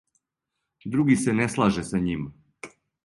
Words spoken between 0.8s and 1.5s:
Други се не